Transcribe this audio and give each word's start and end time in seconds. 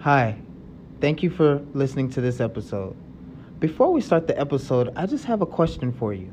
Hi, 0.00 0.38
thank 1.02 1.22
you 1.22 1.28
for 1.28 1.60
listening 1.74 2.08
to 2.12 2.22
this 2.22 2.40
episode. 2.40 2.96
Before 3.58 3.92
we 3.92 4.00
start 4.00 4.26
the 4.26 4.40
episode, 4.40 4.90
I 4.96 5.04
just 5.04 5.26
have 5.26 5.42
a 5.42 5.46
question 5.46 5.92
for 5.92 6.14
you. 6.14 6.32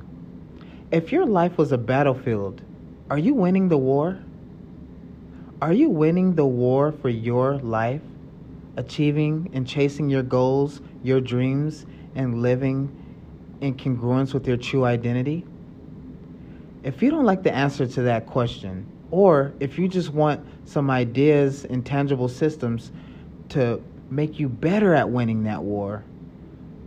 If 0.90 1.12
your 1.12 1.26
life 1.26 1.58
was 1.58 1.74
a 1.74 1.78
battlefield, 1.78 2.62
are 3.10 3.18
you 3.18 3.34
winning 3.34 3.68
the 3.68 3.78
war? 3.78 4.20
Are 5.62 5.74
you 5.74 5.90
winning 5.90 6.36
the 6.36 6.46
war 6.46 6.94
for 6.94 7.10
your 7.10 7.58
life? 7.58 8.00
Achieving 8.78 9.50
and 9.52 9.68
chasing 9.68 10.10
your 10.10 10.24
goals, 10.24 10.80
your 11.04 11.20
dreams, 11.20 11.86
and 12.16 12.42
living 12.42 12.90
in 13.60 13.76
congruence 13.76 14.34
with 14.34 14.48
your 14.48 14.56
true 14.56 14.86
identity? 14.86 15.44
If 16.84 17.02
you 17.02 17.12
don't 17.12 17.26
like 17.26 17.44
the 17.44 17.54
answer 17.54 17.86
to 17.86 18.02
that 18.04 18.28
question, 18.28 18.90
or 19.12 19.52
if 19.60 19.78
you 19.78 19.90
just 19.90 20.12
want 20.12 20.48
some 20.64 20.90
ideas 20.90 21.66
and 21.66 21.86
tangible 21.86 22.30
systems 22.30 22.94
to 23.50 23.82
make 24.10 24.40
you 24.40 24.48
better 24.50 24.94
at 24.94 25.10
winning 25.10 25.44
that 25.44 25.64
war, 25.64 26.04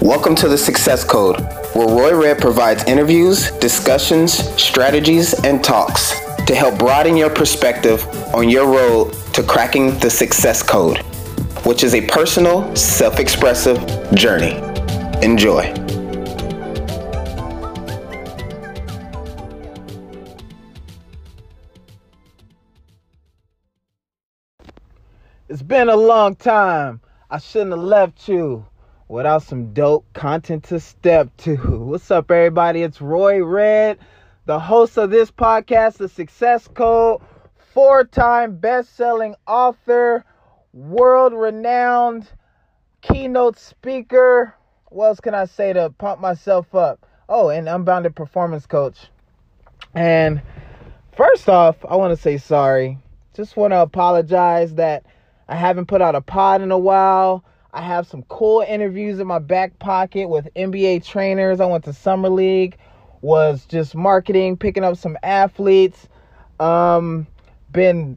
Welcome 0.00 0.34
to 0.36 0.48
the 0.48 0.56
Success 0.56 1.04
Code, 1.04 1.38
where 1.74 1.86
Roy 1.86 2.18
Redd 2.18 2.38
provides 2.38 2.82
interviews, 2.84 3.50
discussions, 3.58 4.32
strategies, 4.58 5.34
and 5.44 5.62
talks 5.62 6.18
to 6.46 6.54
help 6.54 6.78
broaden 6.78 7.14
your 7.14 7.28
perspective 7.28 8.02
on 8.34 8.48
your 8.48 8.66
road 8.72 9.12
to 9.34 9.42
cracking 9.42 9.98
the 9.98 10.08
Success 10.08 10.62
Code, 10.62 10.96
which 11.66 11.84
is 11.84 11.94
a 11.94 12.06
personal, 12.06 12.74
self 12.74 13.20
expressive 13.20 13.76
journey. 14.14 14.54
Enjoy. 15.22 15.89
It's 25.50 25.62
been 25.62 25.88
a 25.88 25.96
long 25.96 26.36
time. 26.36 27.00
I 27.28 27.38
shouldn't 27.38 27.72
have 27.72 27.80
left 27.80 28.28
you 28.28 28.64
without 29.08 29.42
some 29.42 29.72
dope 29.72 30.06
content 30.12 30.62
to 30.66 30.78
step 30.78 31.36
to. 31.38 31.56
What's 31.86 32.08
up, 32.12 32.30
everybody? 32.30 32.84
It's 32.84 33.00
Roy 33.00 33.42
Redd, 33.44 33.98
the 34.46 34.60
host 34.60 34.96
of 34.96 35.10
this 35.10 35.32
podcast, 35.32 35.96
The 35.96 36.08
Success 36.08 36.68
Code, 36.68 37.20
four 37.74 38.04
time 38.04 38.58
best 38.58 38.94
selling 38.94 39.34
author, 39.44 40.24
world 40.72 41.32
renowned 41.34 42.28
keynote 43.00 43.58
speaker. 43.58 44.54
What 44.90 45.06
else 45.06 45.18
can 45.18 45.34
I 45.34 45.46
say 45.46 45.72
to 45.72 45.90
pump 45.98 46.20
myself 46.20 46.76
up? 46.76 47.04
Oh, 47.28 47.48
and 47.48 47.68
unbounded 47.68 48.14
performance 48.14 48.66
coach. 48.66 49.08
And 49.96 50.42
first 51.16 51.48
off, 51.48 51.84
I 51.84 51.96
want 51.96 52.16
to 52.16 52.22
say 52.22 52.38
sorry. 52.38 52.98
Just 53.34 53.56
want 53.56 53.72
to 53.72 53.80
apologize 53.80 54.76
that 54.76 55.04
I 55.50 55.56
haven't 55.56 55.86
put 55.86 56.00
out 56.00 56.14
a 56.14 56.20
pod 56.20 56.62
in 56.62 56.70
a 56.70 56.78
while. 56.78 57.44
I 57.74 57.82
have 57.82 58.06
some 58.06 58.22
cool 58.28 58.64
interviews 58.66 59.18
in 59.18 59.26
my 59.26 59.40
back 59.40 59.76
pocket 59.80 60.28
with 60.28 60.48
NBA 60.54 61.04
trainers. 61.04 61.60
I 61.60 61.66
went 61.66 61.82
to 61.84 61.92
Summer 61.92 62.28
League, 62.28 62.78
was 63.20 63.66
just 63.66 63.96
marketing, 63.96 64.56
picking 64.56 64.84
up 64.84 64.96
some 64.96 65.18
athletes. 65.24 66.08
Um, 66.60 67.26
been 67.72 68.16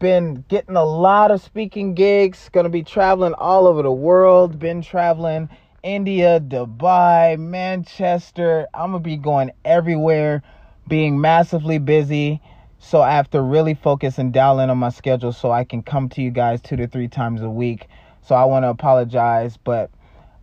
been 0.00 0.44
getting 0.48 0.74
a 0.74 0.84
lot 0.84 1.30
of 1.30 1.40
speaking 1.40 1.94
gigs. 1.94 2.48
Gonna 2.52 2.68
be 2.68 2.82
traveling 2.82 3.34
all 3.34 3.68
over 3.68 3.82
the 3.82 3.92
world. 3.92 4.58
Been 4.58 4.82
traveling 4.82 5.48
India, 5.84 6.40
Dubai, 6.40 7.38
Manchester. 7.38 8.66
I'm 8.74 8.90
gonna 8.90 9.04
be 9.04 9.16
going 9.16 9.52
everywhere, 9.64 10.42
being 10.88 11.20
massively 11.20 11.78
busy. 11.78 12.40
So 12.84 13.00
I 13.00 13.12
have 13.12 13.30
to 13.30 13.40
really 13.40 13.74
focus 13.74 14.18
and 14.18 14.32
dial 14.32 14.58
in 14.58 14.68
on 14.68 14.76
my 14.76 14.90
schedule 14.90 15.32
so 15.32 15.52
I 15.52 15.62
can 15.62 15.82
come 15.82 16.08
to 16.10 16.20
you 16.20 16.32
guys 16.32 16.60
two 16.60 16.76
to 16.76 16.88
three 16.88 17.06
times 17.06 17.40
a 17.40 17.48
week. 17.48 17.86
So 18.22 18.34
I 18.34 18.44
want 18.44 18.64
to 18.64 18.70
apologize, 18.70 19.56
but 19.56 19.90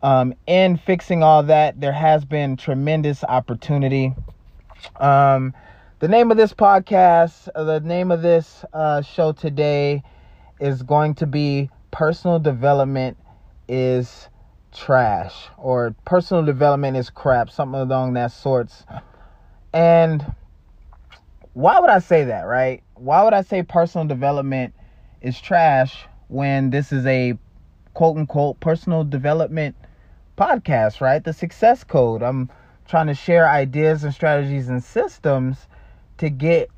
um, 0.01 0.33
in 0.47 0.77
fixing 0.77 1.21
all 1.21 1.43
that, 1.43 1.79
there 1.81 1.91
has 1.91 2.23
been 2.23 2.55
tremendous 2.55 3.25
opportunity. 3.25 4.15
Um, 5.01 5.53
the 5.99 6.07
name 6.07 6.31
of 6.31 6.37
this 6.37 6.53
podcast, 6.53 7.49
uh, 7.53 7.65
the 7.65 7.81
name 7.81 8.09
of 8.09 8.21
this 8.21 8.63
uh, 8.73 9.01
show 9.01 9.33
today 9.33 10.01
is 10.61 10.81
going 10.81 11.15
to 11.15 11.27
be 11.27 11.69
Personal 11.91 12.39
Development 12.39 13.17
is 13.67 14.29
Trash 14.73 15.49
or 15.57 15.93
Personal 16.05 16.45
Development 16.45 16.95
is 16.95 17.09
Crap, 17.09 17.49
something 17.49 17.81
along 17.81 18.13
that 18.13 18.31
sorts. 18.31 18.85
And 19.73 20.33
why 21.53 21.79
would 21.79 21.89
I 21.89 21.99
say 21.99 22.25
that, 22.25 22.43
right? 22.43 22.83
Why 22.95 23.23
would 23.23 23.33
I 23.33 23.41
say 23.41 23.63
personal 23.63 24.05
development 24.05 24.73
is 25.21 25.39
trash 25.39 26.05
when 26.27 26.69
this 26.69 26.91
is 26.91 27.05
a 27.05 27.37
quote 27.93 28.17
unquote 28.17 28.59
personal 28.59 29.03
development 29.03 29.75
podcast, 30.37 31.01
right? 31.01 31.23
The 31.23 31.33
success 31.33 31.83
code. 31.83 32.21
I'm 32.23 32.49
trying 32.87 33.07
to 33.07 33.13
share 33.13 33.47
ideas 33.47 34.03
and 34.03 34.13
strategies 34.13 34.69
and 34.69 34.83
systems 34.83 35.67
to 36.17 36.29
get 36.29 36.69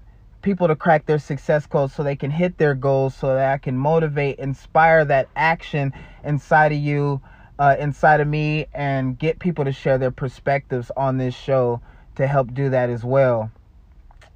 people 0.41 0.67
to 0.67 0.75
crack 0.75 1.05
their 1.05 1.19
success 1.19 1.67
code 1.67 1.91
so 1.91 2.03
they 2.03 2.15
can 2.15 2.31
hit 2.31 2.57
their 2.57 2.73
goals 2.73 3.13
so 3.15 3.27
that 3.27 3.53
I 3.53 3.57
can 3.57 3.77
motivate, 3.77 4.39
inspire 4.39 5.05
that 5.05 5.29
action 5.35 5.93
inside 6.23 6.71
of 6.71 6.79
you, 6.79 7.21
uh, 7.59 7.75
inside 7.79 8.19
of 8.19 8.27
me, 8.27 8.65
and 8.73 9.17
get 9.17 9.39
people 9.39 9.65
to 9.65 9.71
share 9.71 9.97
their 9.97 10.11
perspectives 10.11 10.91
on 10.97 11.17
this 11.17 11.35
show 11.35 11.81
to 12.15 12.25
help 12.25 12.53
do 12.53 12.69
that 12.69 12.89
as 12.89 13.03
well. 13.03 13.51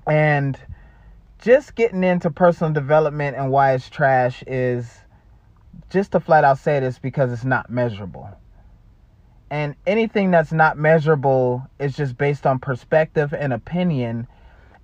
And 0.08 0.58
just 1.42 1.76
getting 1.76 2.04
into 2.04 2.32
personal 2.32 2.74
development 2.74 3.38
and 3.38 3.52
why 3.52 3.74
it's 3.74 3.90
trash 3.90 4.44
is 4.48 5.00
just 5.90 6.12
to 6.14 6.20
flat 6.20 6.44
out 6.44 6.58
say 6.58 6.80
this 6.80 7.00
because 7.00 7.32
it's 7.32 7.46
not 7.46 7.70
measurable. 7.70 8.30
And 9.50 9.76
anything 9.86 10.32
that's 10.32 10.52
not 10.52 10.78
measurable 10.78 11.68
is 11.80 11.96
just 11.96 12.18
based 12.18 12.46
on 12.46 12.60
perspective 12.60 13.34
and 13.34 13.54
opinion. 13.54 14.28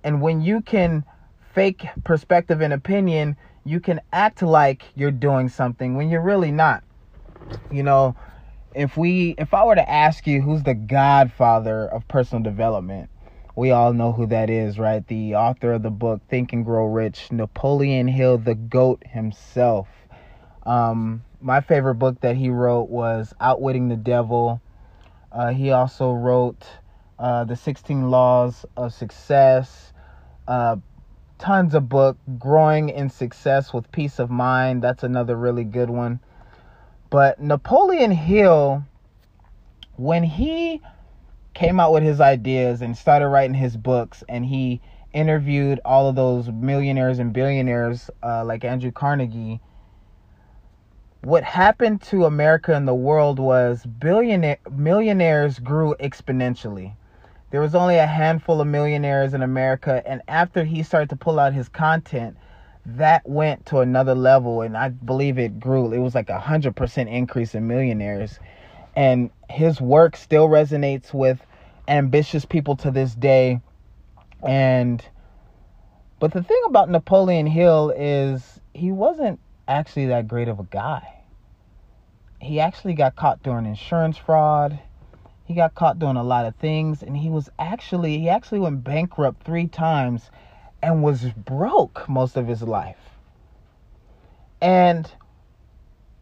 And 0.04 0.22
when 0.22 0.40
you 0.40 0.60
can 0.60 1.04
fake 1.54 1.86
perspective 2.04 2.60
and 2.60 2.72
opinion, 2.72 3.36
you 3.64 3.80
can 3.80 4.00
act 4.12 4.42
like 4.42 4.84
you're 4.94 5.10
doing 5.10 5.48
something 5.48 5.96
when 5.96 6.08
you're 6.08 6.22
really 6.22 6.50
not. 6.52 6.84
You 7.70 7.82
know, 7.82 8.16
if 8.74 8.96
we 8.96 9.34
if 9.38 9.52
I 9.52 9.64
were 9.64 9.74
to 9.74 9.90
ask 9.90 10.26
you 10.26 10.40
who's 10.40 10.62
the 10.62 10.74
godfather 10.74 11.86
of 11.86 12.06
personal 12.08 12.42
development, 12.42 13.10
we 13.54 13.70
all 13.70 13.92
know 13.92 14.12
who 14.12 14.26
that 14.26 14.48
is, 14.48 14.78
right? 14.78 15.06
The 15.06 15.34
author 15.34 15.72
of 15.72 15.82
the 15.82 15.90
book 15.90 16.22
Think 16.28 16.52
and 16.52 16.64
Grow 16.64 16.86
Rich, 16.86 17.30
Napoleon 17.30 18.08
Hill, 18.08 18.38
the 18.38 18.54
GOAT 18.54 19.02
himself. 19.06 19.88
Um, 20.64 21.24
my 21.40 21.60
favorite 21.60 21.96
book 21.96 22.20
that 22.20 22.36
he 22.36 22.48
wrote 22.48 22.88
was 22.88 23.34
Outwitting 23.40 23.88
the 23.88 23.96
Devil. 23.96 24.60
Uh, 25.30 25.52
he 25.52 25.70
also 25.70 26.12
wrote 26.12 26.64
uh, 27.18 27.44
The 27.44 27.56
16 27.56 28.10
Laws 28.10 28.64
of 28.76 28.94
Success. 28.94 29.92
Uh, 30.48 30.76
tons 31.38 31.74
of 31.74 31.88
book, 31.88 32.16
Growing 32.38 32.88
in 32.88 33.10
Success 33.10 33.72
with 33.72 33.90
Peace 33.92 34.18
of 34.18 34.30
Mind. 34.30 34.82
That's 34.82 35.02
another 35.02 35.36
really 35.36 35.64
good 35.64 35.90
one. 35.90 36.20
But 37.10 37.40
Napoleon 37.40 38.12
Hill, 38.12 38.84
when 39.96 40.22
he 40.22 40.80
came 41.54 41.78
out 41.78 41.92
with 41.92 42.02
his 42.02 42.20
ideas 42.20 42.82
and 42.82 42.96
started 42.96 43.28
writing 43.28 43.54
his 43.54 43.76
books 43.76 44.24
and 44.28 44.46
he 44.46 44.80
interviewed 45.12 45.80
all 45.84 46.08
of 46.08 46.16
those 46.16 46.48
millionaires 46.48 47.18
and 47.18 47.32
billionaires 47.32 48.10
uh, 48.22 48.44
like 48.44 48.64
andrew 48.64 48.90
carnegie. 48.90 49.60
What 51.20 51.44
happened 51.44 52.02
to 52.02 52.24
america 52.24 52.74
and 52.74 52.88
the 52.88 52.94
world 52.94 53.38
was 53.38 53.84
billionaire 53.84 54.58
millionaires 54.70 55.58
grew 55.58 55.94
exponentially. 56.00 56.94
There 57.50 57.60
was 57.60 57.74
only 57.74 57.96
a 57.96 58.06
handful 58.06 58.60
of 58.60 58.66
millionaires 58.66 59.34
in 59.34 59.42
america 59.42 60.02
and 60.06 60.22
after 60.28 60.64
he 60.64 60.82
started 60.82 61.10
to 61.10 61.16
pull 61.16 61.38
out 61.38 61.52
his 61.52 61.68
content 61.68 62.36
that 62.84 63.28
went 63.28 63.66
to 63.66 63.78
another 63.78 64.14
level 64.14 64.62
and 64.62 64.76
i 64.76 64.88
believe 64.88 65.38
it 65.38 65.60
grew. 65.60 65.92
It 65.92 65.98
was 65.98 66.14
like 66.14 66.30
a 66.30 66.40
hundred 66.40 66.74
percent 66.76 67.10
increase 67.10 67.54
in 67.54 67.66
millionaires 67.66 68.40
and 68.96 69.30
his 69.50 69.80
work 69.80 70.16
still 70.16 70.48
resonates 70.48 71.14
with 71.14 71.44
ambitious 71.88 72.44
people 72.44 72.76
to 72.76 72.90
this 72.90 73.14
day 73.14 73.60
and 74.46 75.04
But 76.20 76.32
the 76.32 76.42
thing 76.42 76.60
about 76.66 76.88
Napoleon 76.88 77.46
Hill 77.46 77.92
is 77.96 78.60
he 78.74 78.92
wasn't 78.92 79.40
actually 79.68 80.06
that 80.06 80.28
great 80.28 80.48
of 80.48 80.60
a 80.60 80.64
guy. 80.64 81.02
He 82.40 82.60
actually 82.60 82.94
got 82.94 83.16
caught 83.16 83.42
doing 83.42 83.66
insurance 83.66 84.16
fraud. 84.18 84.78
He 85.44 85.54
got 85.54 85.74
caught 85.74 85.98
doing 85.98 86.16
a 86.16 86.22
lot 86.22 86.46
of 86.46 86.54
things 86.56 87.02
and 87.02 87.16
he 87.16 87.28
was 87.28 87.50
actually 87.58 88.18
he 88.18 88.28
actually 88.28 88.60
went 88.60 88.84
bankrupt 88.84 89.42
3 89.44 89.66
times 89.68 90.30
and 90.82 91.02
was 91.02 91.24
broke 91.32 92.08
most 92.08 92.36
of 92.36 92.46
his 92.46 92.62
life. 92.62 93.00
And 94.60 95.10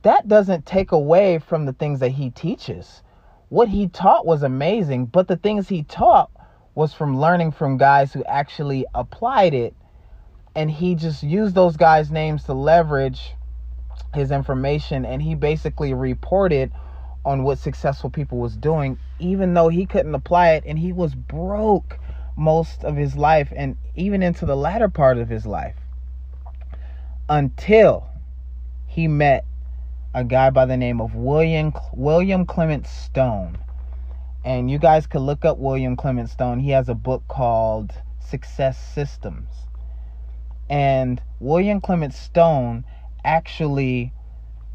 that 0.02 0.28
doesn't 0.28 0.66
take 0.66 0.92
away 0.92 1.38
from 1.38 1.66
the 1.66 1.72
things 1.72 2.00
that 2.00 2.10
he 2.10 2.30
teaches. 2.30 3.02
What 3.48 3.68
he 3.68 3.88
taught 3.88 4.26
was 4.26 4.42
amazing, 4.42 5.06
but 5.06 5.28
the 5.28 5.36
things 5.36 5.68
he 5.68 5.82
taught 5.82 6.30
was 6.74 6.94
from 6.94 7.20
learning 7.20 7.52
from 7.52 7.76
guys 7.76 8.12
who 8.12 8.24
actually 8.24 8.86
applied 8.94 9.54
it. 9.54 9.74
And 10.54 10.70
he 10.70 10.94
just 10.94 11.22
used 11.22 11.54
those 11.54 11.76
guys' 11.76 12.10
names 12.10 12.44
to 12.44 12.54
leverage 12.54 13.34
his 14.14 14.30
information 14.30 15.04
and 15.04 15.22
he 15.22 15.34
basically 15.34 15.94
reported 15.94 16.72
on 17.24 17.44
what 17.44 17.58
successful 17.58 18.10
people 18.10 18.38
was 18.38 18.56
doing 18.56 18.98
even 19.18 19.54
though 19.54 19.68
he 19.68 19.86
couldn't 19.86 20.14
apply 20.14 20.50
it 20.50 20.64
and 20.66 20.78
he 20.78 20.92
was 20.92 21.14
broke 21.14 21.98
most 22.36 22.82
of 22.84 22.96
his 22.96 23.14
life 23.14 23.52
and 23.54 23.76
even 23.94 24.22
into 24.22 24.46
the 24.46 24.56
latter 24.56 24.88
part 24.88 25.18
of 25.18 25.28
his 25.28 25.46
life 25.46 25.76
until 27.28 28.08
he 28.86 29.06
met 29.06 29.44
a 30.12 30.24
guy 30.24 30.50
by 30.50 30.66
the 30.66 30.76
name 30.76 31.00
of 31.00 31.14
William 31.14 31.72
William 31.92 32.44
Clement 32.44 32.84
Stone. 32.84 33.56
And 34.44 34.68
you 34.68 34.78
guys 34.78 35.06
could 35.06 35.20
look 35.20 35.44
up 35.44 35.58
William 35.58 35.96
Clement 35.96 36.28
Stone. 36.28 36.58
He 36.58 36.70
has 36.70 36.88
a 36.88 36.94
book 36.94 37.22
called 37.28 37.92
Success 38.18 38.76
Systems. 38.92 39.48
And 40.68 41.22
William 41.38 41.80
Clement 41.80 42.12
Stone 42.12 42.84
actually 43.24 44.12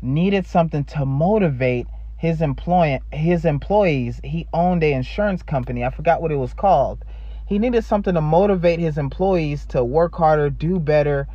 needed 0.01 0.45
something 0.45 0.85
to 0.85 1.05
motivate 1.05 1.87
his 2.17 2.41
employ 2.41 2.99
his 3.11 3.43
employees. 3.43 4.21
He 4.23 4.47
owned 4.53 4.83
a 4.83 4.93
insurance 4.93 5.43
company. 5.43 5.83
I 5.83 5.89
forgot 5.89 6.21
what 6.21 6.31
it 6.31 6.37
was 6.37 6.53
called. 6.53 7.03
He 7.45 7.59
needed 7.59 7.83
something 7.83 8.13
to 8.13 8.21
motivate 8.21 8.79
his 8.79 8.97
employees 8.97 9.65
to 9.67 9.83
work 9.83 10.15
harder, 10.15 10.49
do 10.49 10.79
better, 10.79 11.27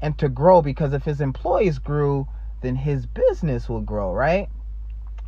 and 0.00 0.16
to 0.18 0.28
grow 0.28 0.62
because 0.62 0.92
if 0.92 1.02
his 1.02 1.20
employees 1.20 1.78
grew, 1.80 2.28
then 2.60 2.76
his 2.76 3.06
business 3.06 3.68
will 3.68 3.80
grow, 3.80 4.12
right? 4.12 4.48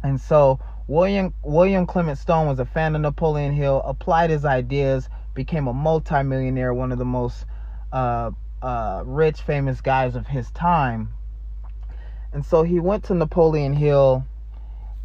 And 0.03 0.21
so 0.21 0.59
William 0.87 1.35
William 1.45 1.87
Clement 1.87 2.19
Stone 2.19 2.47
was 2.49 2.59
a 2.59 2.65
fan 2.65 2.95
of 2.95 3.03
Napoleon 3.03 3.53
Hill, 3.53 3.83
applied 3.85 4.31
his 4.31 4.45
ideas, 4.45 5.09
became 5.35 5.69
a 5.69 5.73
multimillionaire, 5.73 6.75
one 6.75 6.91
of 6.93 6.99
the 6.99 7.05
most 7.05 7.47
uh, 7.93 8.31
uh, 8.63 9.03
rich, 9.05 9.43
famous 9.43 9.81
guys 9.81 10.17
of 10.17 10.27
his 10.27 10.51
time. 10.51 11.11
And 12.33 12.45
so 12.45 12.63
he 12.63 12.81
went 12.81 13.05
to 13.05 13.15
Napoleon 13.15 13.73
Hill 13.73 14.25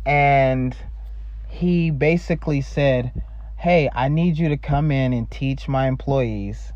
and 0.05 0.75
he 1.47 1.91
basically 1.91 2.61
said, 2.61 3.23
Hey, 3.57 3.89
I 3.93 4.09
need 4.09 4.37
you 4.37 4.49
to 4.49 4.57
come 4.57 4.91
in 4.91 5.13
and 5.13 5.29
teach 5.29 5.67
my 5.67 5.87
employees, 5.87 6.73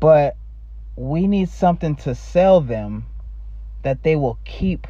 but 0.00 0.36
we 0.96 1.26
need 1.26 1.48
something 1.48 1.96
to 1.96 2.14
sell 2.14 2.60
them 2.60 3.06
that 3.82 4.02
they 4.02 4.16
will 4.16 4.38
keep 4.44 4.86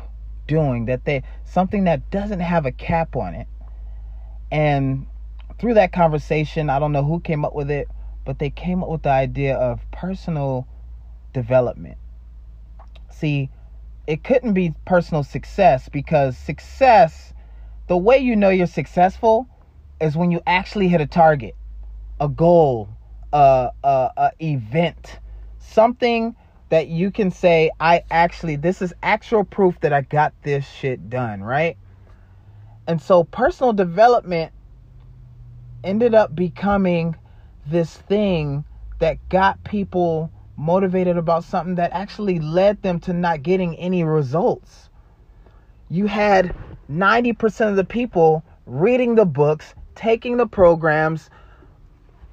doing 0.46 0.86
that 0.86 1.04
they 1.04 1.22
something 1.44 1.84
that 1.84 2.10
doesn't 2.10 2.40
have 2.40 2.66
a 2.66 2.72
cap 2.72 3.16
on 3.16 3.34
it. 3.34 3.46
And 4.50 5.06
through 5.58 5.74
that 5.74 5.92
conversation 5.92 6.68
i 6.68 6.78
don't 6.78 6.90
know 6.90 7.04
who 7.04 7.20
came 7.20 7.44
up 7.44 7.54
with 7.54 7.70
it 7.70 7.88
but 8.24 8.38
they 8.38 8.50
came 8.50 8.82
up 8.82 8.88
with 8.88 9.02
the 9.02 9.10
idea 9.10 9.56
of 9.56 9.80
personal 9.90 10.66
development. 11.32 11.96
See 13.10 13.50
it 14.06 14.24
couldn't 14.24 14.52
be 14.52 14.74
personal 14.84 15.22
success 15.22 15.88
because 15.88 16.36
success 16.36 17.32
the 17.86 17.96
way 17.96 18.18
you 18.18 18.34
know 18.34 18.48
you're 18.48 18.66
successful 18.66 19.46
is 20.00 20.16
when 20.16 20.32
you 20.32 20.40
actually 20.46 20.88
hit 20.88 21.00
a 21.00 21.06
target 21.06 21.54
a 22.20 22.28
goal 22.28 22.88
a, 23.32 23.70
a, 23.84 24.30
event 24.40 25.18
something 25.58 26.34
that 26.72 26.88
you 26.88 27.10
can 27.10 27.30
say, 27.30 27.70
I 27.80 28.02
actually, 28.10 28.56
this 28.56 28.80
is 28.80 28.94
actual 29.02 29.44
proof 29.44 29.78
that 29.80 29.92
I 29.92 30.00
got 30.00 30.32
this 30.42 30.66
shit 30.66 31.10
done, 31.10 31.42
right? 31.42 31.76
And 32.86 32.98
so 32.98 33.24
personal 33.24 33.74
development 33.74 34.54
ended 35.84 36.14
up 36.14 36.34
becoming 36.34 37.14
this 37.66 37.94
thing 37.94 38.64
that 39.00 39.18
got 39.28 39.62
people 39.64 40.32
motivated 40.56 41.18
about 41.18 41.44
something 41.44 41.74
that 41.74 41.92
actually 41.92 42.38
led 42.38 42.80
them 42.80 43.00
to 43.00 43.12
not 43.12 43.42
getting 43.42 43.76
any 43.76 44.02
results. 44.02 44.88
You 45.90 46.06
had 46.06 46.54
90% 46.90 47.68
of 47.68 47.76
the 47.76 47.84
people 47.84 48.42
reading 48.64 49.14
the 49.14 49.26
books, 49.26 49.74
taking 49.94 50.38
the 50.38 50.46
programs, 50.46 51.28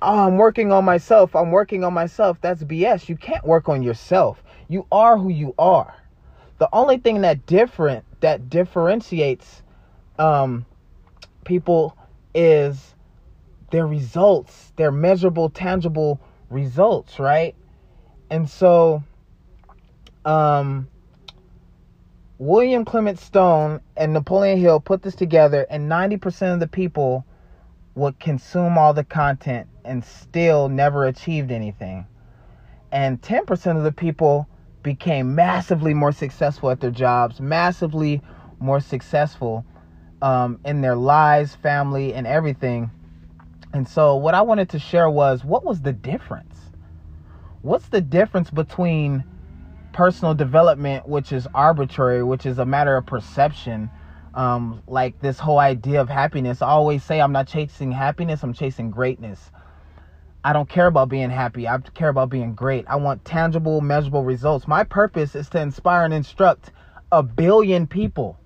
oh, 0.02 0.28
I'm 0.28 0.38
working 0.38 0.72
on 0.72 0.86
myself. 0.86 1.36
I'm 1.36 1.52
working 1.52 1.84
on 1.84 1.94
myself. 1.94 2.38
That's 2.42 2.64
BS. 2.64 3.10
You 3.10 3.16
can't 3.16 3.46
work 3.46 3.70
on 3.70 3.84
yourself. 3.84 4.44
You 4.68 4.86
are 4.92 5.18
who 5.18 5.30
you 5.30 5.54
are. 5.58 5.94
The 6.60 6.70
only 6.74 6.98
thing 6.98 7.22
that 7.22 7.46
different 7.46 8.06
that 8.22 8.50
differentiates 8.50 9.62
um, 10.18 10.66
people 11.46 11.98
is 12.36 12.96
their 13.72 13.88
results, 13.88 14.74
their 14.76 14.92
measurable, 14.92 15.50
tangible 15.50 16.20
results, 16.50 17.20
right? 17.20 17.56
And 18.30 18.50
so, 18.50 19.04
um, 20.26 20.88
William 22.38 22.86
Clement 22.86 23.20
Stone 23.20 23.82
and 23.98 24.14
Napoleon 24.14 24.58
Hill 24.60 24.80
put 24.80 25.02
this 25.02 25.16
together, 25.16 25.66
and 25.70 25.90
90% 25.90 26.54
of 26.54 26.60
the 26.60 26.68
people 26.68 27.26
would 27.96 28.20
consume 28.20 28.78
all 28.78 28.94
the 28.94 29.04
content 29.04 29.68
and 29.90 30.06
still 30.06 30.70
never 30.70 31.06
achieved 31.06 31.52
anything. 31.52 32.06
And 32.92 33.22
10% 33.22 33.76
of 33.76 33.84
the 33.84 33.92
people 33.92 34.48
became 34.84 35.36
massively 35.36 35.94
more 35.94 36.12
successful 36.12 36.70
at 36.70 36.80
their 36.80 36.92
jobs, 36.92 37.42
massively 37.42 38.22
more 38.60 38.80
successful 38.80 39.66
um, 40.22 40.60
in 40.64 40.82
their 40.82 40.96
lives, 40.96 41.56
family, 41.56 42.14
and 42.14 42.28
everything. 42.28 42.92
And 43.74 43.88
so, 43.88 44.16
what 44.16 44.36
I 44.36 44.42
wanted 44.42 44.70
to 44.70 44.80
share 44.80 45.10
was 45.10 45.44
what 45.44 45.66
was 45.66 45.82
the 45.82 45.94
difference? 45.94 46.56
What's 47.62 47.90
the 47.90 48.02
difference 48.02 48.50
between 48.50 49.24
personal 49.92 50.34
development, 50.34 51.08
which 51.08 51.32
is 51.32 51.48
arbitrary, 51.54 52.24
which 52.24 52.46
is 52.46 52.58
a 52.60 52.66
matter 52.66 52.96
of 52.96 53.06
perception? 53.06 53.90
Um, 54.34 54.84
like 54.88 55.20
this 55.20 55.40
whole 55.40 55.60
idea 55.60 56.00
of 56.00 56.10
happiness. 56.10 56.62
I 56.62 56.70
always 56.70 57.04
say 57.04 57.20
I'm 57.20 57.32
not 57.32 57.48
chasing 57.48 57.92
happiness, 57.92 58.44
I'm 58.44 58.54
chasing 58.54 58.92
greatness. 58.92 59.52
I 60.44 60.54
don't 60.54 60.70
care 60.70 60.88
about 60.88 61.10
being 61.10 61.30
happy. 61.30 61.68
I 61.68 61.78
care 61.94 62.10
about 62.10 62.30
being 62.30 62.56
great. 62.56 62.86
I 62.88 62.96
want 62.96 63.26
tangible, 63.26 63.82
measurable 63.82 64.24
results. 64.24 64.68
My 64.68 64.84
purpose 64.84 65.36
is 65.36 65.50
to 65.50 65.60
inspire 65.60 66.06
and 66.06 66.14
instruct 66.14 66.72
a 67.12 67.22
billion 67.22 67.88
people. 67.88 68.38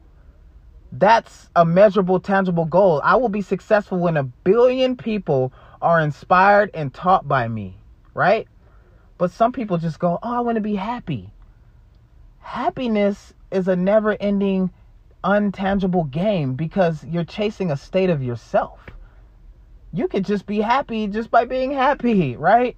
That's 0.91 1.49
a 1.55 1.65
measurable, 1.65 2.19
tangible 2.19 2.65
goal. 2.65 2.99
I 3.03 3.15
will 3.15 3.29
be 3.29 3.41
successful 3.41 3.99
when 3.99 4.17
a 4.17 4.23
billion 4.23 4.97
people 4.97 5.53
are 5.81 5.99
inspired 5.99 6.71
and 6.73 6.93
taught 6.93 7.27
by 7.27 7.47
me, 7.47 7.77
right? 8.15 8.47
But 9.19 9.31
some 9.31 9.51
people 9.51 9.77
just 9.77 9.99
go, 9.99 10.17
Oh, 10.23 10.37
I 10.37 10.39
want 10.39 10.55
to 10.55 10.61
be 10.61 10.75
happy. 10.75 11.31
Happiness 12.39 13.33
is 13.51 13.67
a 13.67 13.75
never 13.75 14.17
ending, 14.19 14.71
untangible 15.23 16.09
game 16.09 16.55
because 16.55 17.05
you're 17.05 17.23
chasing 17.23 17.69
a 17.69 17.77
state 17.77 18.09
of 18.09 18.23
yourself 18.23 18.79
you 19.93 20.07
could 20.07 20.25
just 20.25 20.45
be 20.45 20.59
happy 20.59 21.07
just 21.07 21.29
by 21.29 21.45
being 21.45 21.71
happy, 21.71 22.35
right? 22.35 22.75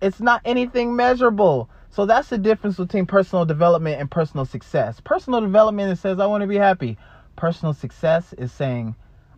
It's 0.00 0.20
not 0.20 0.40
anything 0.44 0.96
measurable. 0.96 1.68
So 1.90 2.06
that's 2.06 2.28
the 2.28 2.38
difference 2.38 2.76
between 2.76 3.06
personal 3.06 3.44
development 3.44 4.00
and 4.00 4.10
personal 4.10 4.46
success. 4.46 5.00
Personal 5.00 5.40
development 5.40 5.92
is 5.92 6.00
says 6.00 6.18
I 6.18 6.26
want 6.26 6.42
to 6.42 6.46
be 6.46 6.56
happy. 6.56 6.96
Personal 7.36 7.74
success 7.74 8.32
is 8.38 8.50
saying 8.50 8.94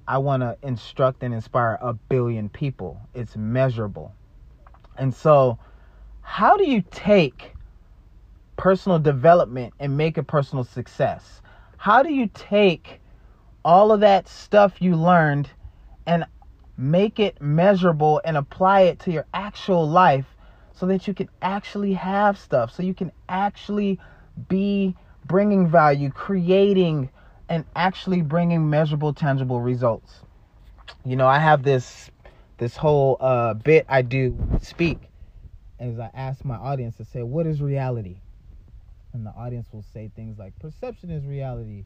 I 0.07 0.19
want 0.19 0.43
to 0.43 0.57
instruct 0.63 1.23
and 1.23 1.35
inspire 1.35 1.79
a 1.81 1.95
billion 1.95 2.49
people. 2.49 3.01
It's 3.15 3.37
measurable. 3.37 4.15
And 4.97 5.13
so 5.15 5.59
how 6.23 6.57
do 6.57 6.65
you 6.65 6.83
take 6.91 7.55
personal 8.57 8.99
development 8.99 9.75
and 9.81 9.97
make 9.97 10.17
a 10.17 10.23
personal 10.23 10.65
success? 10.65 11.43
How 11.77 12.03
do 12.03 12.13
you 12.13 12.31
take 12.35 13.01
all 13.65 13.91
of 13.91 14.01
that 14.01 14.29
stuff 14.29 14.81
you 14.81 14.95
learned 14.97 15.51
and 16.07 16.25
make 16.81 17.21
it 17.21 17.41
measurable 17.43 18.23
and 18.25 18.37
apply 18.39 18.81
it 18.83 18.99
to 19.01 19.11
your 19.11 19.27
actual 19.35 19.89
life 19.89 20.25
so 20.73 20.87
that 20.87 21.07
you 21.07 21.13
can 21.13 21.29
actually 21.43 21.93
have 21.93 22.39
stuff, 22.39 22.75
so 22.75 22.83
you 22.83 22.95
can 22.95 23.13
actually 23.29 24.01
be 24.49 24.97
bringing 25.27 25.69
value, 25.69 26.11
creating, 26.11 27.11
and 27.51 27.67
actually 27.77 28.23
bringing 28.23 28.71
measurable, 28.71 29.13
tangible 29.13 29.61
results. 29.61 30.21
You 31.05 31.17
know, 31.17 31.27
I 31.27 31.39
have 31.39 31.63
this 31.63 32.11
this 32.57 32.77
whole 32.77 33.17
uh, 33.21 33.55
bit 33.55 33.85
I 33.89 34.03
do 34.03 34.39
speak, 34.63 34.99
as 35.79 35.99
I 35.99 36.11
ask 36.15 36.45
my 36.45 36.57
audience 36.57 36.97
to 36.97 37.05
say, 37.05 37.23
what 37.23 37.47
is 37.47 37.61
reality? 37.61 38.21
And 39.13 39.27
the 39.27 39.31
audience 39.31 39.67
will 39.73 39.85
say 39.93 40.11
things 40.15 40.39
like, 40.39 40.59
perception 40.59 41.11
is 41.11 41.27
reality, 41.27 41.85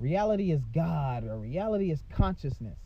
reality 0.00 0.50
is 0.50 0.60
God, 0.74 1.24
or 1.24 1.38
reality 1.38 1.90
is 1.90 2.02
consciousness. 2.10 2.78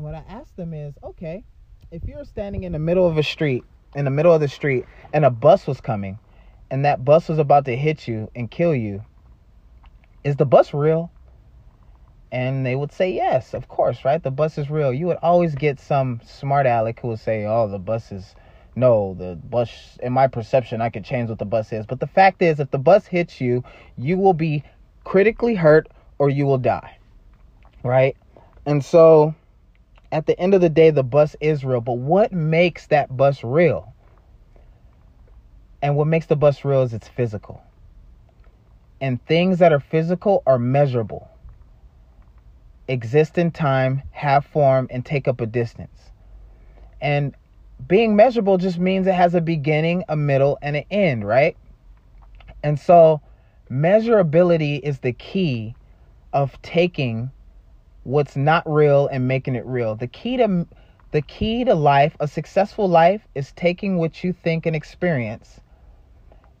And 0.00 0.06
what 0.06 0.14
I 0.14 0.24
ask 0.32 0.56
them 0.56 0.72
is, 0.72 0.94
okay, 1.04 1.44
if 1.90 2.08
you're 2.08 2.24
standing 2.24 2.64
in 2.64 2.72
the 2.72 2.78
middle 2.78 3.06
of 3.06 3.18
a 3.18 3.22
street, 3.22 3.62
in 3.94 4.06
the 4.06 4.10
middle 4.10 4.32
of 4.32 4.40
the 4.40 4.48
street, 4.48 4.86
and 5.12 5.26
a 5.26 5.30
bus 5.30 5.66
was 5.66 5.78
coming, 5.82 6.18
and 6.70 6.86
that 6.86 7.04
bus 7.04 7.28
was 7.28 7.38
about 7.38 7.66
to 7.66 7.76
hit 7.76 8.08
you 8.08 8.30
and 8.34 8.50
kill 8.50 8.74
you, 8.74 9.04
is 10.24 10.36
the 10.36 10.46
bus 10.46 10.72
real? 10.72 11.10
And 12.32 12.64
they 12.64 12.76
would 12.76 12.92
say, 12.92 13.12
yes, 13.12 13.52
of 13.52 13.68
course, 13.68 14.02
right? 14.02 14.22
The 14.22 14.30
bus 14.30 14.56
is 14.56 14.70
real. 14.70 14.90
You 14.90 15.06
would 15.08 15.18
always 15.18 15.54
get 15.54 15.78
some 15.78 16.22
smart 16.24 16.64
aleck 16.64 17.00
who 17.00 17.08
would 17.08 17.20
say, 17.20 17.44
oh, 17.44 17.68
the 17.68 17.78
bus 17.78 18.10
is, 18.10 18.34
no, 18.74 19.12
the 19.18 19.38
bus, 19.50 19.98
in 20.02 20.14
my 20.14 20.28
perception, 20.28 20.80
I 20.80 20.88
could 20.88 21.04
change 21.04 21.28
what 21.28 21.38
the 21.38 21.44
bus 21.44 21.74
is. 21.74 21.84
But 21.84 22.00
the 22.00 22.06
fact 22.06 22.40
is, 22.40 22.58
if 22.58 22.70
the 22.70 22.78
bus 22.78 23.04
hits 23.04 23.38
you, 23.38 23.62
you 23.98 24.16
will 24.16 24.32
be 24.32 24.64
critically 25.04 25.56
hurt 25.56 25.88
or 26.18 26.30
you 26.30 26.46
will 26.46 26.56
die, 26.56 26.96
right? 27.84 28.16
And 28.64 28.82
so 28.82 29.34
at 30.12 30.26
the 30.26 30.38
end 30.38 30.54
of 30.54 30.60
the 30.60 30.68
day, 30.68 30.90
the 30.90 31.02
bus 31.02 31.36
is 31.40 31.64
real. 31.64 31.80
But 31.80 31.98
what 31.98 32.32
makes 32.32 32.86
that 32.88 33.16
bus 33.16 33.44
real? 33.44 33.94
And 35.82 35.96
what 35.96 36.06
makes 36.06 36.26
the 36.26 36.36
bus 36.36 36.64
real 36.64 36.82
is 36.82 36.92
it's 36.92 37.08
physical. 37.08 37.62
And 39.00 39.24
things 39.26 39.58
that 39.60 39.72
are 39.72 39.80
physical 39.80 40.42
are 40.46 40.58
measurable 40.58 41.30
exist 42.90 43.38
in 43.38 43.52
time, 43.52 44.02
have 44.10 44.44
form, 44.44 44.88
and 44.90 45.06
take 45.06 45.28
up 45.28 45.40
a 45.40 45.46
distance. 45.46 46.10
And 47.00 47.34
being 47.86 48.16
measurable 48.16 48.58
just 48.58 48.78
means 48.78 49.06
it 49.06 49.14
has 49.14 49.34
a 49.34 49.40
beginning, 49.40 50.04
a 50.08 50.16
middle, 50.16 50.58
and 50.60 50.76
an 50.76 50.84
end, 50.90 51.26
right? 51.26 51.56
And 52.62 52.78
so 52.78 53.22
measurability 53.70 54.80
is 54.80 54.98
the 54.98 55.12
key 55.12 55.74
of 56.32 56.60
taking 56.62 57.30
what's 58.10 58.36
not 58.36 58.62
real 58.70 59.06
and 59.08 59.26
making 59.28 59.54
it 59.54 59.64
real. 59.66 59.94
The 59.94 60.06
key 60.06 60.36
to 60.36 60.66
the 61.12 61.22
key 61.22 61.64
to 61.64 61.74
life, 61.74 62.16
a 62.20 62.28
successful 62.28 62.88
life 62.88 63.22
is 63.34 63.52
taking 63.52 63.96
what 63.96 64.22
you 64.22 64.32
think 64.32 64.66
and 64.66 64.76
experience 64.76 65.60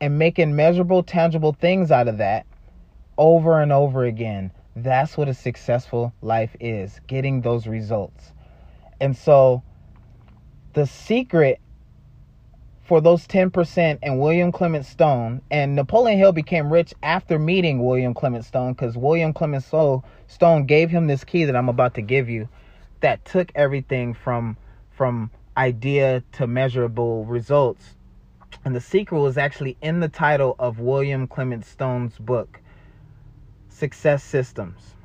and 0.00 0.18
making 0.18 0.56
measurable, 0.56 1.02
tangible 1.02 1.52
things 1.52 1.90
out 1.92 2.08
of 2.08 2.18
that 2.18 2.46
over 3.16 3.60
and 3.60 3.70
over 3.70 4.04
again 4.04 4.50
that's 4.76 5.16
what 5.16 5.28
a 5.28 5.34
successful 5.34 6.12
life 6.22 6.54
is 6.60 7.00
getting 7.06 7.40
those 7.40 7.66
results. 7.66 8.32
And 9.00 9.16
so, 9.16 9.62
the 10.74 10.86
secret 10.86 11.60
for 12.90 13.00
those 13.00 13.24
10% 13.28 14.00
and 14.02 14.18
William 14.18 14.50
Clement 14.50 14.84
Stone, 14.84 15.42
and 15.48 15.76
Napoleon 15.76 16.18
Hill 16.18 16.32
became 16.32 16.72
rich 16.72 16.92
after 17.04 17.38
meeting 17.38 17.84
William 17.84 18.14
Clement 18.14 18.44
Stone 18.44 18.72
because 18.72 18.96
William 18.96 19.32
Clement 19.32 19.62
Stone 19.62 20.66
gave 20.66 20.90
him 20.90 21.06
this 21.06 21.22
key 21.22 21.44
that 21.44 21.54
I'm 21.54 21.68
about 21.68 21.94
to 21.94 22.02
give 22.02 22.28
you 22.28 22.48
that 22.98 23.24
took 23.24 23.52
everything 23.54 24.12
from 24.12 24.56
from 24.90 25.30
idea 25.56 26.24
to 26.32 26.48
measurable 26.48 27.24
results. 27.26 27.94
And 28.64 28.74
the 28.74 28.80
secret 28.80 29.20
was 29.20 29.38
actually 29.38 29.76
in 29.80 30.00
the 30.00 30.08
title 30.08 30.56
of 30.58 30.80
William 30.80 31.28
Clement 31.28 31.64
Stone's 31.64 32.18
book 32.18 32.58
success 33.68 34.24
systems. 34.24 34.96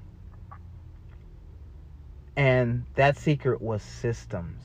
And 2.36 2.86
that 2.96 3.16
secret 3.16 3.62
was 3.62 3.84
systems. 3.84 4.64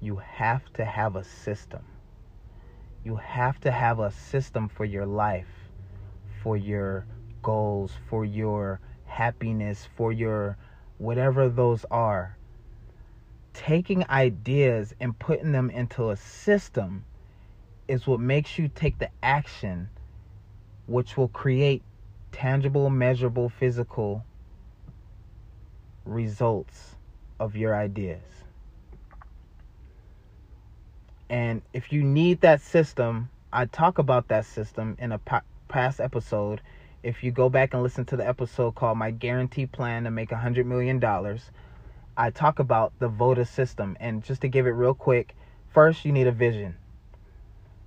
You 0.00 0.18
have 0.18 0.72
to 0.74 0.84
have 0.84 1.16
a 1.16 1.24
system. 1.24 1.84
You 3.04 3.16
have 3.16 3.60
to 3.60 3.70
have 3.70 3.98
a 3.98 4.10
system 4.10 4.68
for 4.68 4.86
your 4.86 5.04
life, 5.04 5.68
for 6.42 6.56
your 6.56 7.04
goals, 7.42 7.92
for 8.08 8.24
your 8.24 8.80
happiness, 9.04 9.86
for 9.94 10.10
your 10.10 10.56
whatever 10.96 11.50
those 11.50 11.84
are. 11.90 12.38
Taking 13.52 14.08
ideas 14.08 14.94
and 15.00 15.18
putting 15.18 15.52
them 15.52 15.68
into 15.68 16.10
a 16.10 16.16
system 16.16 17.04
is 17.88 18.06
what 18.06 18.20
makes 18.20 18.58
you 18.58 18.68
take 18.68 18.98
the 18.98 19.10
action 19.22 19.90
which 20.86 21.16
will 21.16 21.28
create 21.28 21.82
tangible, 22.32 22.88
measurable, 22.88 23.50
physical 23.50 24.24
results 26.06 26.96
of 27.38 27.54
your 27.54 27.76
ideas. 27.76 28.43
And 31.28 31.62
if 31.72 31.92
you 31.92 32.02
need 32.02 32.40
that 32.42 32.60
system, 32.60 33.30
I 33.52 33.66
talk 33.66 33.98
about 33.98 34.28
that 34.28 34.44
system 34.44 34.96
in 34.98 35.12
a 35.12 35.20
past 35.68 36.00
episode. 36.00 36.60
If 37.02 37.22
you 37.22 37.30
go 37.30 37.48
back 37.48 37.74
and 37.74 37.82
listen 37.82 38.04
to 38.06 38.16
the 38.16 38.26
episode 38.26 38.74
called 38.74 38.98
My 38.98 39.10
Guarantee 39.10 39.66
Plan 39.66 40.04
to 40.04 40.10
Make 40.10 40.32
a 40.32 40.36
$100 40.36 40.64
Million, 40.66 41.02
I 42.16 42.30
talk 42.30 42.58
about 42.58 42.92
the 42.98 43.08
VOTA 43.08 43.44
system. 43.44 43.96
And 44.00 44.22
just 44.24 44.40
to 44.42 44.48
give 44.48 44.66
it 44.66 44.70
real 44.70 44.94
quick, 44.94 45.34
first, 45.72 46.04
you 46.04 46.12
need 46.12 46.26
a 46.26 46.32
vision. 46.32 46.76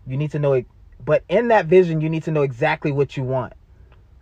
You 0.06 0.18
need 0.18 0.32
to 0.32 0.40
know 0.40 0.54
it, 0.54 0.66
but 1.04 1.24
in 1.30 1.50
that 1.50 1.66
vision, 1.66 2.02
you 2.02 2.10
need 2.10 2.24
to 2.24 2.32
know 2.32 2.44
exactly 2.44 2.92
what 2.92 3.18
you 3.18 3.24
want. 3.24 3.54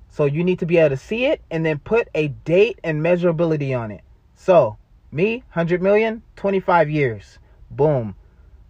So 0.10 0.25
you 0.25 0.43
need 0.43 0.60
to 0.60 0.65
be 0.65 0.77
able 0.77 0.89
to 0.89 0.98
see 0.98 1.25
it 1.25 1.41
and 1.51 1.65
then 1.65 1.79
put 1.79 2.07
a 2.15 2.29
date 2.29 2.79
and 2.84 3.03
measurability 3.03 3.77
on 3.77 3.91
it. 3.91 4.01
So, 4.36 4.77
me, 5.12 5.43
100 5.53 5.81
million, 5.81 6.24
25 6.36 6.89
years. 6.89 7.38
Boom. 7.69 8.15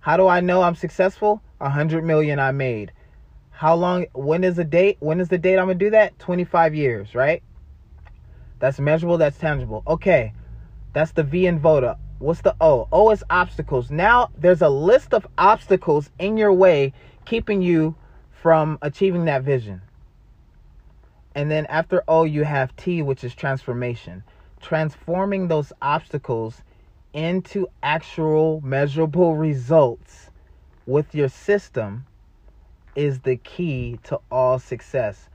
How 0.05 0.17
do 0.17 0.27
I 0.27 0.39
know 0.39 0.61
I'm 0.61 0.75
successful? 0.75 1.41
A 1.59 1.63
100 1.63 2.03
million 2.03 2.37
I 2.37 2.51
made. 2.51 2.91
How 3.49 3.73
long 3.73 4.05
when 4.13 4.43
is 4.43 4.55
the 4.55 4.63
date? 4.63 4.97
When 4.99 5.19
is 5.19 5.29
the 5.29 5.37
date 5.39 5.57
I'm 5.57 5.67
to 5.67 5.73
do 5.73 5.89
that? 5.89 6.19
25 6.19 6.75
years, 6.75 7.15
right? 7.15 7.41
That's 8.59 8.79
measurable, 8.79 9.17
that's 9.17 9.39
tangible. 9.39 9.81
Okay. 9.87 10.31
That's 10.93 11.11
the 11.11 11.23
V 11.23 11.47
in 11.47 11.57
VOTA. 11.57 11.97
What's 12.19 12.41
the 12.41 12.55
O? 12.61 12.87
O 12.91 13.09
is 13.09 13.23
obstacles. 13.31 13.89
Now 13.89 14.29
there's 14.37 14.61
a 14.61 14.69
list 14.69 15.11
of 15.11 15.25
obstacles 15.39 16.11
in 16.19 16.37
your 16.37 16.53
way 16.53 16.93
keeping 17.25 17.63
you 17.63 17.95
from 18.29 18.77
achieving 18.83 19.25
that 19.25 19.41
vision. 19.41 19.81
And 21.33 21.49
then 21.49 21.65
after 21.65 22.03
O, 22.07 22.25
you 22.25 22.43
have 22.43 22.75
T, 22.75 23.01
which 23.01 23.23
is 23.23 23.33
transformation. 23.33 24.23
Transforming 24.61 25.47
those 25.47 25.73
obstacles 25.81 26.61
into 27.15 27.67
actual 27.81 28.61
measurable 28.61 29.35
results 29.37 30.29
with 30.85 31.15
your 31.15 31.29
system 31.29 32.05
is 32.93 33.21
the 33.21 33.37
key 33.37 33.97
to 34.03 34.19
all 34.29 34.59
success 34.59 35.29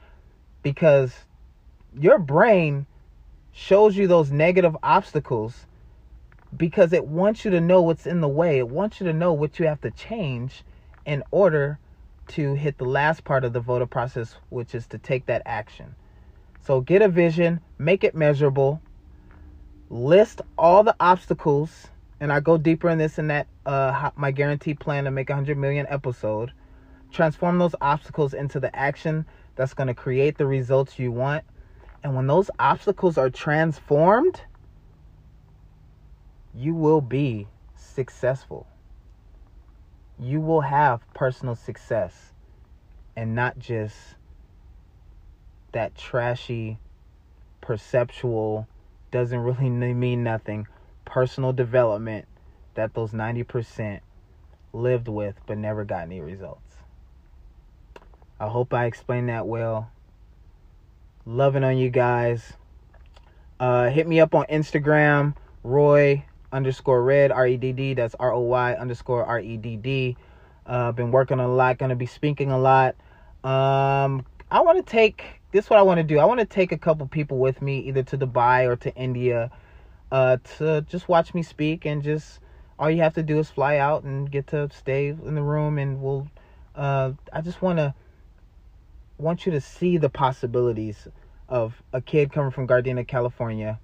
because 0.62 1.14
your 1.98 2.18
brain 2.18 2.86
shows 3.52 3.96
you 3.96 4.06
those 4.06 4.30
negative 4.30 4.76
obstacles 4.82 5.66
because 6.54 6.92
it 6.92 7.06
wants 7.06 7.44
you 7.44 7.50
to 7.50 7.60
know 7.60 7.80
what's 7.80 8.06
in 8.06 8.20
the 8.20 8.28
way. 8.28 8.58
It 8.58 8.68
wants 8.68 9.00
you 9.00 9.06
to 9.06 9.12
know 9.12 9.32
what 9.32 9.58
you 9.58 9.66
have 9.66 9.80
to 9.80 9.90
change 9.90 10.62
in 11.06 11.22
order 11.30 11.78
to 12.28 12.54
hit 12.54 12.76
the 12.76 12.84
last 12.84 13.24
part 13.24 13.42
of 13.42 13.54
the 13.54 13.60
VOTA 13.60 13.86
process, 13.86 14.36
which 14.50 14.74
is 14.74 14.86
to 14.88 14.98
take 14.98 15.26
that 15.26 15.42
action. 15.46 15.94
So 16.62 16.82
get 16.82 17.00
a 17.00 17.08
vision, 17.08 17.60
make 17.78 18.04
it 18.04 18.14
measurable, 18.14 18.82
list 19.90 20.40
all 20.56 20.82
the 20.82 20.96
obstacles, 20.98 21.88
and 22.20 22.32
I 22.32 22.40
go 22.40 22.56
deeper 22.56 22.88
in 22.88 22.98
this 22.98 23.18
in 23.18 23.26
that 23.26 23.46
uh, 23.66 24.10
my 24.16 24.30
guarantee 24.30 24.74
plan 24.74 25.04
to 25.04 25.10
make 25.10 25.28
a 25.28 25.34
100 25.34 25.58
million 25.58 25.86
episode. 25.88 26.52
Transform 27.12 27.58
those 27.58 27.74
obstacles 27.80 28.32
into 28.32 28.60
the 28.60 28.74
action 28.74 29.26
that's 29.56 29.74
going 29.74 29.88
to 29.88 29.94
create 29.94 30.38
the 30.38 30.46
results 30.46 30.98
you 30.98 31.12
want. 31.12 31.44
And 32.02 32.14
when 32.14 32.26
those 32.26 32.50
obstacles 32.58 33.18
are 33.18 33.28
transformed, 33.28 34.40
you 36.54 36.74
will 36.74 37.00
be 37.00 37.48
successful 37.76 38.66
you 40.20 40.40
will 40.40 40.60
have 40.60 41.00
personal 41.14 41.54
success 41.54 42.32
and 43.16 43.34
not 43.34 43.58
just 43.58 43.96
that 45.72 45.96
trashy, 45.96 46.78
perceptual, 47.60 48.68
doesn't 49.10 49.38
really 49.38 49.68
mean 49.94 50.22
nothing 50.22 50.66
personal 51.04 51.52
development 51.52 52.26
that 52.74 52.94
those 52.94 53.12
90% 53.12 54.00
lived 54.72 55.08
with 55.08 55.34
but 55.46 55.58
never 55.58 55.84
got 55.84 56.02
any 56.02 56.20
results. 56.20 56.76
I 58.38 58.48
hope 58.48 58.72
I 58.72 58.86
explained 58.86 59.28
that 59.28 59.46
well. 59.46 59.90
Loving 61.26 61.64
on 61.64 61.76
you 61.76 61.90
guys. 61.90 62.54
Uh, 63.58 63.90
hit 63.90 64.08
me 64.08 64.20
up 64.20 64.34
on 64.34 64.46
Instagram, 64.46 65.34
Roy 65.62 66.24
underscore 66.52 67.02
red 67.02 67.30
R 67.30 67.46
E 67.46 67.56
D 67.56 67.72
D. 67.72 67.94
That's 67.94 68.14
R 68.18 68.32
O 68.32 68.40
Y 68.40 68.74
underscore 68.74 69.24
R 69.24 69.40
E 69.40 69.56
D 69.56 69.76
D. 69.76 70.16
Uh, 70.64 70.92
been 70.92 71.10
working 71.10 71.38
a 71.38 71.48
lot. 71.48 71.78
Gonna 71.78 71.96
be 71.96 72.06
speaking 72.06 72.50
a 72.50 72.58
lot. 72.58 72.94
Um, 73.44 74.24
I 74.50 74.60
want 74.60 74.84
to 74.84 74.90
take 74.90 75.39
this. 75.52 75.66
Is 75.66 75.70
what 75.70 75.78
I 75.78 75.82
want 75.82 75.98
to 75.98 76.04
do. 76.04 76.18
I 76.18 76.24
want 76.24 76.40
to 76.40 76.46
take 76.46 76.72
a 76.72 76.78
couple 76.78 77.06
people 77.06 77.38
with 77.38 77.60
me, 77.60 77.80
either 77.80 78.02
to 78.04 78.18
Dubai 78.18 78.66
or 78.66 78.76
to 78.76 78.94
India, 78.94 79.50
uh, 80.10 80.38
to 80.58 80.82
just 80.82 81.08
watch 81.08 81.34
me 81.34 81.42
speak 81.42 81.84
and 81.86 82.02
just 82.02 82.40
all 82.80 82.90
you 82.90 83.02
have 83.02 83.14
to 83.14 83.22
do 83.22 83.38
is 83.38 83.50
fly 83.50 83.76
out 83.76 84.04
and 84.04 84.30
get 84.30 84.46
to 84.48 84.70
stay 84.70 85.08
in 85.08 85.34
the 85.34 85.42
room, 85.42 85.78
and 85.78 86.00
we'll. 86.00 86.26
Uh, 86.74 87.12
I 87.32 87.42
just 87.42 87.60
want 87.60 87.78
to 87.78 87.94
want 89.18 89.44
you 89.44 89.52
to 89.52 89.60
see 89.60 89.98
the 89.98 90.08
possibilities 90.08 91.06
of 91.48 91.82
a 91.92 92.00
kid 92.00 92.32
coming 92.32 92.50
from 92.50 92.66
Gardena, 92.66 93.06
California, 93.06 93.78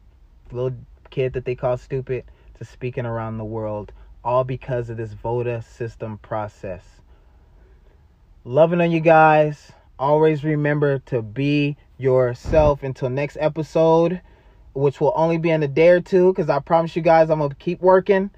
little 0.51 0.79
kid 1.11 1.35
that 1.35 1.45
they 1.45 1.55
call 1.55 1.77
stupid, 1.77 2.25
to 2.55 2.65
speaking 2.65 3.05
around 3.05 3.37
the 3.37 3.45
world, 3.45 3.93
all 4.25 4.45
because 4.45 4.89
of 4.89 4.97
this 4.97 5.13
VOTA 5.13 5.63
system 5.63 6.17
process. 6.19 6.83
Loving 8.45 8.81
on 8.81 8.91
you 8.91 9.01
guys. 9.01 9.73
Always 9.99 10.45
remember 10.45 10.99
to 11.07 11.23
be 11.23 11.77
yourself 11.97 12.83
until 12.83 13.09
next 13.09 13.39
episode, 13.41 14.21
which 14.75 15.01
will 15.01 15.13
only 15.17 15.39
be 15.39 15.51
in 15.51 15.63
a 15.63 15.69
day 15.69 15.89
or 15.89 16.01
two, 16.01 16.33
because 16.33 16.51
I 16.51 16.59
promise 16.59 16.95
you 16.97 17.03
guys 17.03 17.31
I'm 17.31 17.39
going 17.39 17.51
to 17.51 17.57
keep 17.57 17.81
working. 17.81 18.31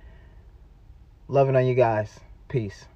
Loving 1.27 1.57
on 1.57 1.67
you 1.67 1.75
guys. 1.75 2.21
Peace. 2.49 2.87